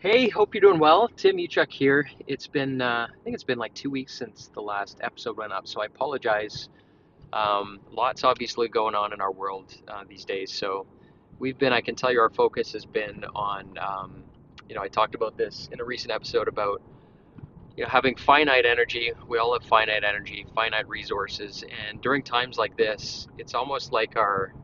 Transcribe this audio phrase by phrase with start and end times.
[0.00, 1.10] Hey, hope you're doing well.
[1.14, 2.08] Tim Yewchuk here.
[2.26, 5.52] It's been, uh, I think it's been like two weeks since the last episode went
[5.52, 6.70] up, so I apologize.
[7.34, 10.54] Um, lots obviously going on in our world uh, these days.
[10.54, 10.86] So
[11.38, 14.24] we've been, I can tell you, our focus has been on, um,
[14.70, 16.80] you know, I talked about this in a recent episode about,
[17.76, 19.12] you know, having finite energy.
[19.28, 24.16] We all have finite energy, finite resources, and during times like this, it's almost like
[24.16, 24.54] our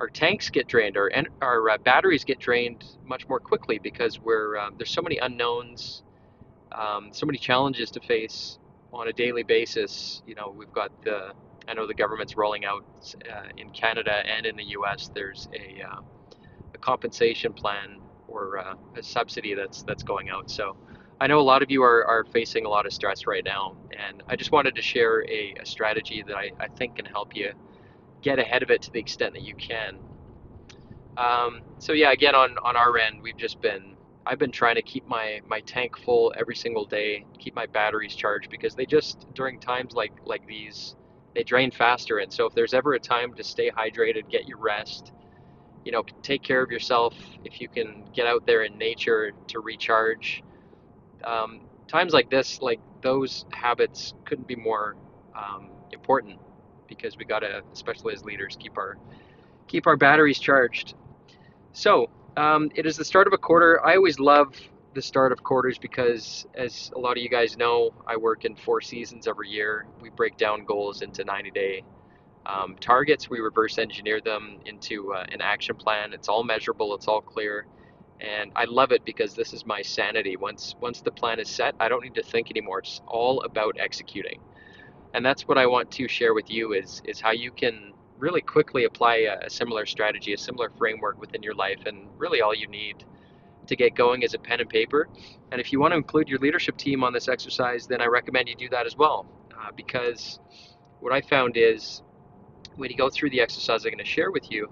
[0.00, 1.10] our tanks get drained, our
[1.42, 6.02] our uh, batteries get drained much more quickly because we're uh, there's so many unknowns,
[6.72, 8.58] um, so many challenges to face
[8.92, 10.22] on a daily basis.
[10.26, 11.32] You know, we've got the
[11.68, 12.84] I know the government's rolling out
[13.30, 15.10] uh, in Canada and in the U.S.
[15.14, 16.00] There's a, uh,
[16.74, 20.50] a compensation plan or uh, a subsidy that's that's going out.
[20.50, 20.76] So
[21.20, 23.76] I know a lot of you are, are facing a lot of stress right now,
[23.98, 27.36] and I just wanted to share a, a strategy that I, I think can help
[27.36, 27.52] you
[28.22, 29.98] get ahead of it to the extent that you can.
[31.16, 34.82] Um, so yeah, again on on our end, we've just been I've been trying to
[34.82, 39.26] keep my my tank full every single day, keep my batteries charged because they just
[39.34, 40.96] during times like like these
[41.34, 42.18] they drain faster.
[42.18, 45.12] And so if there's ever a time to stay hydrated, get your rest,
[45.84, 47.14] you know, take care of yourself.
[47.44, 50.42] If you can get out there in nature to recharge,
[51.24, 54.96] um, times like this, like those habits couldn't be more
[55.36, 56.38] um, important
[56.90, 58.98] because we gotta, especially as leaders, keep our
[59.68, 60.94] keep our batteries charged.
[61.72, 63.84] So um, it is the start of a quarter.
[63.86, 64.54] I always love
[64.94, 68.56] the start of quarters because, as a lot of you guys know, I work in
[68.56, 69.86] four seasons every year.
[70.02, 71.84] We break down goals into 90 day
[72.46, 73.30] um, targets.
[73.30, 76.12] We reverse engineer them into uh, an action plan.
[76.12, 76.94] It's all measurable.
[76.94, 77.66] It's all clear.
[78.20, 80.36] And I love it because this is my sanity.
[80.36, 82.80] Once once the plan is set, I don't need to think anymore.
[82.80, 84.40] It's all about executing
[85.14, 88.40] and that's what I want to share with you is is how you can really
[88.42, 92.54] quickly apply a, a, similar strategy, a similar framework within your life, and really all
[92.54, 93.04] you need
[93.66, 95.08] to get going is a pen and paper.
[95.50, 98.48] And if you want to include your leadership team on this exercise, then I recommend
[98.48, 99.26] you do that as well,
[99.58, 100.38] uh, because
[101.00, 102.02] what I found is
[102.76, 104.68] when you go through the exercise I'm going to share with you,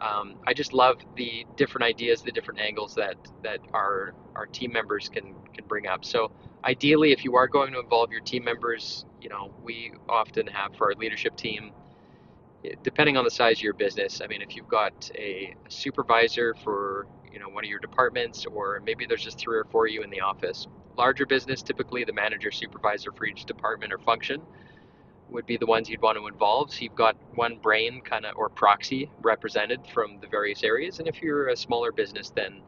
[0.00, 4.72] um, I just love the different ideas, the different angles that that our our team
[4.72, 6.04] members can can bring up.
[6.04, 6.30] So
[6.66, 10.74] ideally, if you are going to involve your team members, you know, we often have
[10.76, 11.70] for our leadership team,
[12.64, 14.20] eh, depending on the size of your business.
[14.22, 18.82] I mean, if you've got a, supervisor for you know one of your departments, or
[18.84, 20.66] maybe there's just three or four of you in the office.
[20.98, 24.42] Larger business, typically the manager supervisor for each department or function
[25.28, 26.72] would be the ones you'd want to involve.
[26.72, 31.00] So you've got one brain kind of or proxy represented from the various areas.
[31.00, 32.62] And if you're a smaller business, then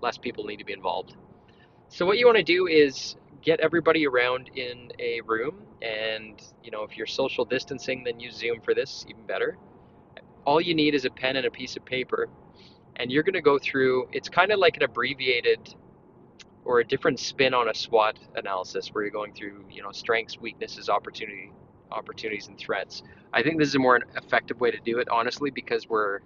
[0.00, 1.16] less people need to be involved.
[1.88, 6.70] So what you want to do is get everybody around in a room and you
[6.70, 9.58] know if you're social distancing then use zoom for this even better.
[10.46, 12.28] All you need is a pen and a piece of paper
[12.96, 15.74] and you're going to go through it's kind of like an abbreviated
[16.64, 20.38] or a different spin on a SWOT analysis where you're going through you know strengths
[20.38, 21.52] weaknesses opportunity
[21.92, 23.02] opportunities and threats.
[23.32, 26.20] I think this is a more effective way to do it honestly because we're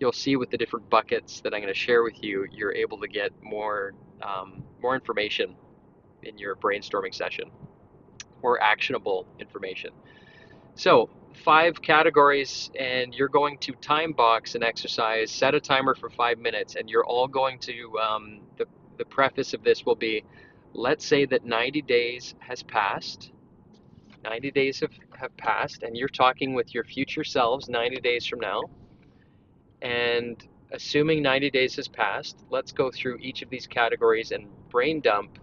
[0.00, 2.98] you'll see with the different buckets that i'm going to share with you you're able
[2.98, 5.54] to get more um, more information
[6.26, 7.50] in your brainstorming session
[8.42, 9.90] or actionable information.
[10.74, 11.08] So,
[11.44, 16.38] five categories, and you're going to time box an exercise, set a timer for five
[16.38, 18.66] minutes, and you're all going to, um, the,
[18.98, 20.24] the preface of this will be
[20.74, 23.30] let's say that 90 days has passed.
[24.24, 28.40] 90 days have, have passed, and you're talking with your future selves 90 days from
[28.40, 28.62] now.
[29.82, 30.42] And
[30.72, 35.38] assuming 90 days has passed, let's go through each of these categories and brain dump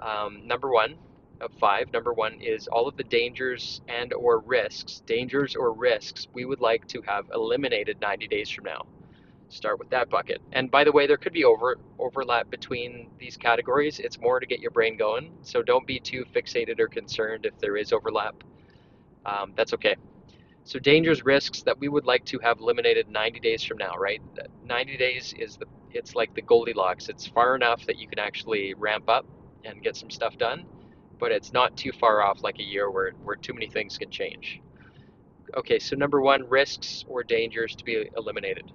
[0.00, 0.96] um, number one
[1.40, 1.92] of five.
[1.92, 6.60] Number one is all of the dangers and or risks, dangers or risks we would
[6.60, 8.86] like to have eliminated 90 days from now.
[9.48, 10.40] Start with that bucket.
[10.52, 13.98] And by the way, there could be over overlap between these categories.
[13.98, 15.32] It's more to get your brain going.
[15.42, 18.44] So don't be too fixated or concerned if there is overlap.
[19.26, 19.96] Um, that's okay.
[20.62, 24.20] So dangers, risks that we would like to have eliminated 90 days from now, right?
[24.64, 27.08] 90 days is the it's like the Goldilocks.
[27.08, 29.26] It's far enough that you can actually ramp up
[29.64, 30.64] and get some stuff done,
[31.18, 34.10] but it's not too far off like a year where, where too many things can
[34.10, 34.60] change.
[35.56, 38.70] Okay, so number one, risks or dangers to be eliminated.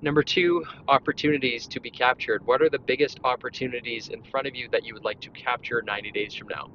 [0.00, 2.46] Number two, opportunities to be captured.
[2.46, 5.82] What are the biggest opportunities in front of you that you would like to capture
[5.82, 6.70] 90 days from now?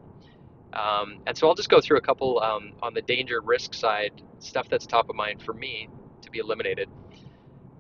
[0.74, 4.12] Um, and so I'll just go through a couple um, on the danger risk side,
[4.40, 5.88] stuff that's top of mind for me
[6.22, 6.90] to be eliminated.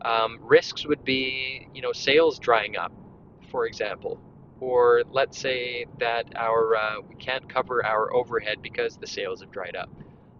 [0.03, 2.93] Um, risks would be, you know, sales drying up,
[3.51, 4.19] for example,
[4.59, 9.51] or let's say that our uh, we can't cover our overhead because the sales have
[9.51, 9.89] dried up.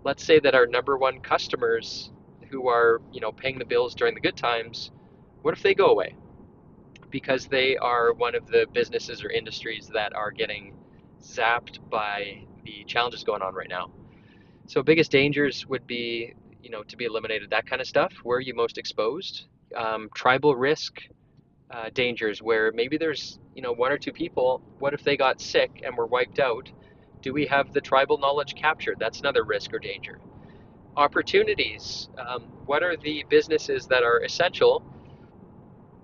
[0.04, 2.12] Let's say that our number one customers
[2.50, 4.92] who are, you know, paying the bills during the good times,
[5.42, 6.16] what if they go away?
[7.10, 10.76] Because they are one of the businesses or industries that are getting
[11.22, 13.92] zapped by the challenges going on right now.
[14.68, 17.50] So biggest dangers would be, you know, to be eliminated.
[17.50, 18.14] That kind of stuff.
[18.24, 19.46] Where are you most exposed?
[19.76, 21.02] Um, tribal risk
[21.72, 24.62] uh, dangers, where maybe there's, you know, one or two people.
[24.80, 26.72] What if they got sick and were wiped out?
[27.22, 28.98] Do we have the tribal knowledge captured?
[29.00, 30.20] That's another risk or danger.
[30.98, 32.10] Opportunities.
[32.18, 34.84] Um, what are the businesses that are essential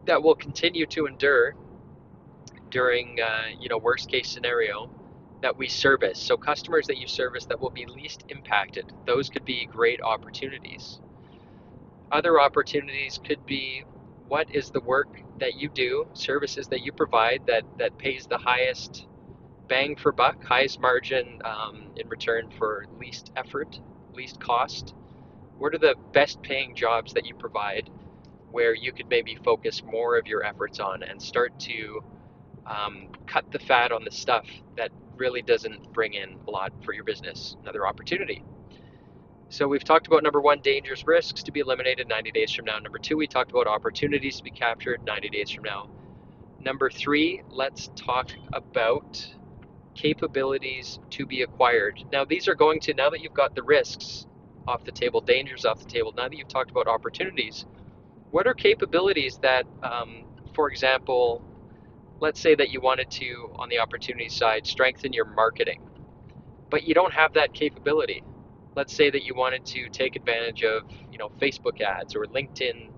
[0.06, 1.56] that will continue to endure
[2.69, 4.90] during, uh, you know, worst case scenario?
[5.42, 6.19] that we service.
[6.19, 11.00] So, customers that you service that will be least impacted, those could be great opportunities.
[12.12, 13.84] Other opportunities could be
[14.30, 15.10] what is the work
[15.40, 19.08] that you do, services that you provide that, that pays the highest
[19.68, 23.80] bang for buck, highest margin um, in return for least effort,
[24.14, 24.94] least cost?
[25.58, 27.90] What are the best paying jobs that you provide
[28.52, 32.02] where you could maybe focus more of your efforts on and start to
[32.68, 34.46] um, cut the fat on the stuff
[34.78, 38.44] that really doesn't bring in a lot for your business, another opportunity.
[39.51, 42.78] So we've talked about number one, dangerous risks to be eliminated 90 days from now.
[42.78, 45.90] Number two, we talked about opportunities to be captured 90 days from now.
[46.60, 49.28] Number three, let's talk about
[49.96, 52.00] capabilities to be acquired.
[52.12, 54.28] Now, these are going to, now that you've got the risks
[54.68, 57.66] off the table, dangers off the table, now that you've talked about opportunities,
[58.30, 61.42] what are capabilities that, um, for example,
[62.19, 65.81] let's say that you wanted to, on the opportunity side, strengthen your marketing,
[66.69, 68.24] but you don't have that capability.
[68.75, 72.89] Let's say that you wanted to take advantage of, you know, Facebook ads or LinkedIn,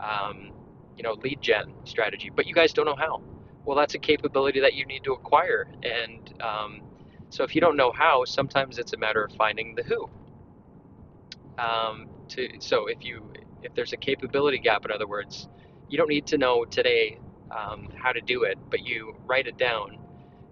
[0.00, 0.52] um,
[0.96, 3.22] you know, lead gen strategy, but you guys don't know how.
[3.64, 6.82] Well, that's a capability that you need to acquire, and um,
[7.30, 10.08] so if you don't know how, sometimes it's a matter of finding the who.
[11.58, 15.48] Um, to so if you if there's a capability gap, in other words,
[15.88, 17.18] you don't need to know today
[17.50, 19.98] um, how to do it, but you write it down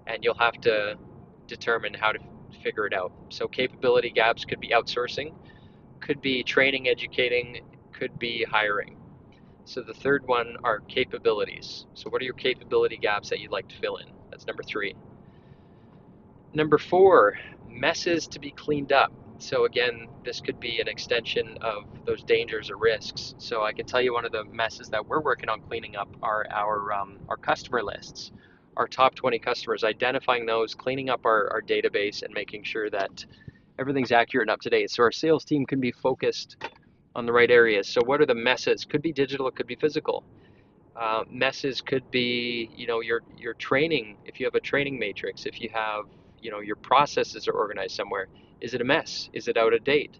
[0.07, 0.97] and you'll have to
[1.47, 2.19] determine how to
[2.63, 3.13] figure it out.
[3.29, 5.35] So, capability gaps could be outsourcing,
[6.01, 7.61] could be training, educating,
[7.93, 8.97] could be hiring.
[9.65, 11.87] So, the third one are capabilities.
[11.95, 14.07] So, what are your capability gaps that you'd like to fill in?
[14.31, 14.95] That's number three.
[16.53, 17.37] Number four,
[17.69, 19.13] messes to be cleaned up.
[19.39, 23.35] So again, this could be an extension of those dangers or risks.
[23.39, 26.09] So I can tell you one of the messes that we're working on cleaning up
[26.23, 28.33] are our um, our customer lists,
[28.77, 33.25] our top 20 customers, identifying those, cleaning up our, our database, and making sure that
[33.79, 34.91] everything's accurate and up to date.
[34.91, 36.57] So our sales team can be focused
[37.15, 37.89] on the right areas.
[37.89, 38.85] So what are the messes?
[38.85, 40.25] Could be digital, it could be physical.
[40.95, 44.17] Uh, messes could be, you know, your your training.
[44.25, 46.05] If you have a training matrix, if you have,
[46.41, 48.29] you know, your processes are organized somewhere
[48.61, 49.29] is it a mess?
[49.33, 50.19] Is it out of date?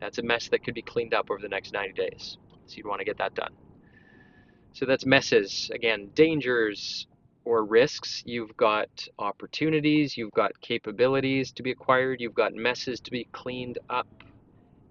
[0.00, 2.36] That's a mess that could be cleaned up over the next 90 days.
[2.66, 3.52] So you'd want to get that done.
[4.72, 5.70] So that's messes.
[5.72, 7.06] Again, dangers
[7.46, 8.22] or risks.
[8.26, 8.88] You've got
[9.18, 14.08] opportunities, you've got capabilities to be acquired, you've got messes to be cleaned up.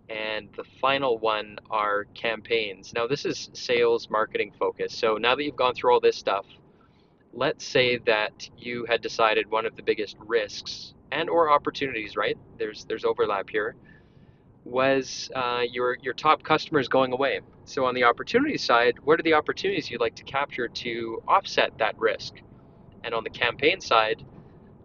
[0.10, 2.94] And the final one are campaigns.
[2.94, 4.98] Now, this is sales marketing focus.
[4.98, 6.46] So now that you've gone through all this stuff,
[7.34, 12.38] let's say that you had decided one of the biggest risks and or opportunities, right?
[12.58, 13.76] There's there's overlap here.
[14.64, 17.42] Was uh, your your top customers going away?
[17.66, 21.78] So on the opportunity side, what are the opportunities you'd like to capture to offset
[21.80, 22.36] that risk?
[23.06, 24.24] And on the campaign side,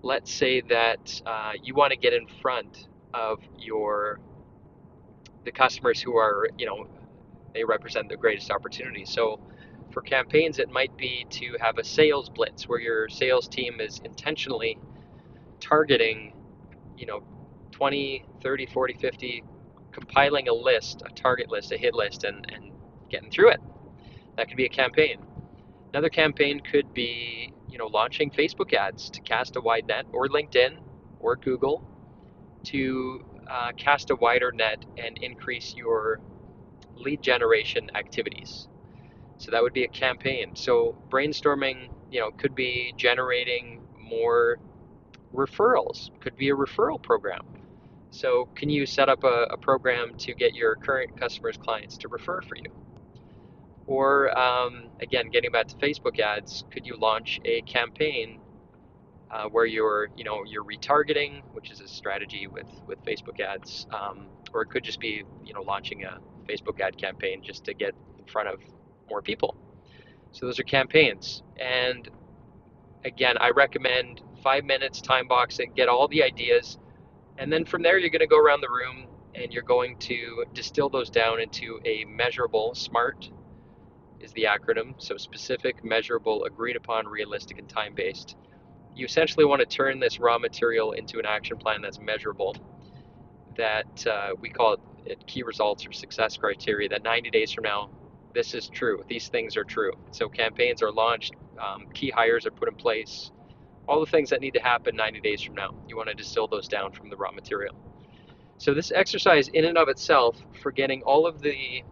[0.03, 4.21] let's say that uh, you want to get in front of your
[5.45, 6.87] the customers who are you know
[7.55, 9.05] they represent the greatest opportunity.
[9.05, 9.41] So
[9.93, 14.01] for campaigns, it might be to have a sales blitz where your sales team is
[14.05, 14.79] intentionally
[15.61, 16.35] targeting,
[16.97, 17.23] you know,
[17.73, 19.45] 20, 30, 40, 50,
[19.93, 22.73] compiling a list, a target list, a hit list, and, and
[23.11, 23.61] getting through it.
[24.37, 25.19] That could be a campaign.
[25.93, 30.79] Another campaign could be, know, launching Facebook ads to cast a wide net, or LinkedIn,
[31.19, 31.85] or Google,
[32.65, 36.21] to uh, cast a wider net and increase your
[36.95, 38.69] lead generation activities.
[39.39, 40.55] So that would be a campaign.
[40.55, 44.59] So brainstorming, you know, could be generating more
[45.35, 47.43] referrals could be a referral program.
[48.11, 52.09] So, can you set up a, a, program to get your current customers' clients to
[52.09, 52.71] refer for you?
[53.91, 58.39] Or um, again, getting back to Facebook ads, could you launch a campaign
[59.33, 63.89] uh, where you're, you know, you're retargeting, which is a strategy with with Facebook ads,
[63.93, 67.75] um, or it could just be, you know, launching a Facebook ad campaign just to
[67.75, 68.61] get in front of
[69.11, 69.57] more people.
[70.31, 72.09] So those are campaigns, and
[73.05, 76.79] again, I recommend five minutes, time box it, get all the ideas,
[77.39, 80.45] and then from there you're going to go around the room and you're going to
[80.55, 83.31] distill those down into a measurable, SMART
[84.21, 88.37] is the acronym, so specific, measurable, agreed upon, realistic, and time based.
[88.95, 92.57] You essentially want to turn this raw material into an action plan that's measurable,
[93.57, 97.91] that uh, we call it key results or success criteria, that 90 days from now,
[98.35, 99.03] this is true.
[99.09, 99.93] These things are true.
[100.13, 103.31] So campaigns are launched, um, key hires are put in place,
[103.89, 105.75] all the things that need to happen 90 days from now.
[105.89, 107.75] You want to distill those down from the raw material.
[108.59, 111.83] So this exercise in and of itself for getting all of the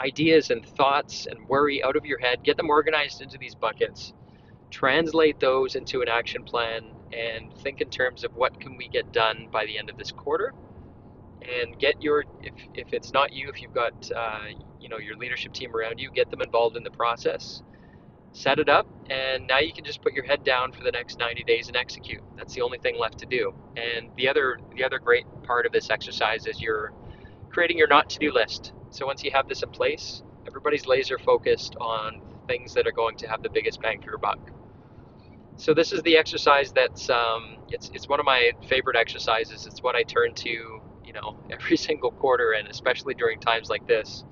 [0.00, 4.12] ideas and thoughts and worry out of your head, get them organized into these buckets,
[4.70, 9.12] translate those into an action plan and think in terms of what can we get
[9.12, 10.52] done by the end of this quarter.
[11.42, 14.44] And get your if, if it's not you if you've got uh,
[14.80, 17.62] you know your leadership team around you get them involved in the process.
[18.32, 21.18] Set it up and now you can just put your head down for the next
[21.18, 22.22] 90 days and execute.
[22.36, 23.52] That's the only thing left to do.
[23.76, 26.92] And the other the other great part of this exercise is you're
[27.50, 31.18] creating your not to do list so once you have this in place everybody's laser
[31.18, 34.52] focused on things that are going to have the biggest bang for your buck
[35.56, 39.82] so this is the exercise that's um, it's it's one of my favorite exercises it's
[39.82, 44.24] what I turn to you know every single quarter and especially during times like this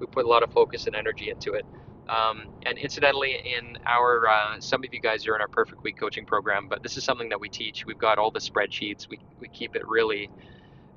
[0.00, 1.66] we put a lot of focus and energy into it
[2.08, 5.98] um, and incidentally, in our uh, some of you guys are in our Perfect Week
[5.98, 7.84] coaching program, but this is something that we teach.
[7.86, 9.08] We've got all the spreadsheets.
[9.10, 10.30] We we keep it really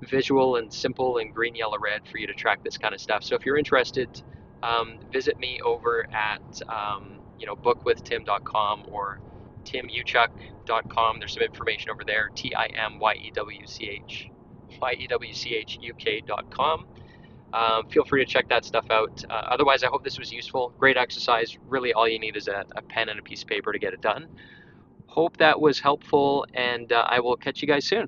[0.02, 3.24] visual and simple and green, yellow, red for you to track this kind of stuff.
[3.24, 4.22] So if you're interested,
[4.64, 9.20] um, visit me over at um, you know bookwithtim.com or
[9.66, 11.20] timyewchuk.com.
[11.20, 12.30] There's some information over there.
[12.36, 14.30] T I M Y E W C H
[14.82, 16.86] Y E W C H U K.com
[17.54, 19.24] um, feel free to check that stuff out.
[19.30, 20.74] Uh, otherwise, I hope this was useful.
[20.80, 21.58] Great exercise.
[21.68, 23.94] Really, all you need is a, a, pen and a piece of paper to get
[23.94, 24.28] it done.
[25.08, 28.08] Hope that was helpful, and uh, I will catch you guys soon.